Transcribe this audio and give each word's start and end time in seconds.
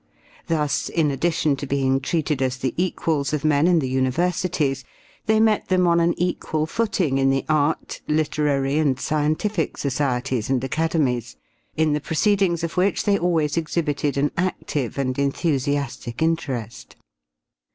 Thus, 0.47 0.89
in 0.89 1.11
addition 1.11 1.55
to 1.57 1.67
being 1.67 1.99
treated 1.99 2.41
as 2.41 2.57
the 2.57 2.73
equals 2.75 3.33
of 3.33 3.45
men 3.45 3.67
in 3.67 3.77
the 3.77 3.87
universities, 3.87 4.83
they 5.27 5.39
met 5.39 5.67
them 5.67 5.85
on 5.85 5.99
an 5.99 6.15
equal 6.19 6.65
footing 6.65 7.19
in 7.19 7.29
the 7.29 7.45
art, 7.47 8.01
literary 8.07 8.79
and 8.79 8.99
scientific 8.99 9.77
societies 9.77 10.49
and 10.49 10.63
academies, 10.63 11.35
in 11.77 11.93
the 11.93 12.01
proceedings 12.01 12.63
of 12.63 12.77
which 12.77 13.03
they 13.03 13.19
always 13.19 13.57
exhibited 13.57 14.17
an 14.17 14.31
active 14.37 14.97
and 14.97 15.19
enthusiastic 15.19 16.23
interest. 16.23 16.95